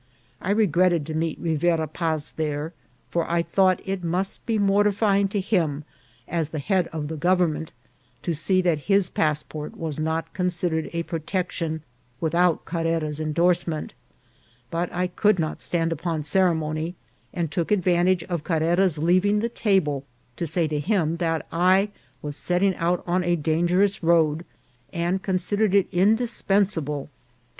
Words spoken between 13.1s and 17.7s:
endorsement; but I couid not stand upon ceremony, and